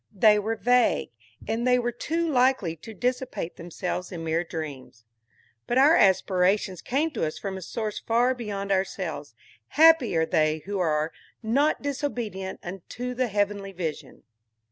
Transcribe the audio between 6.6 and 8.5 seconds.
come to us from a source far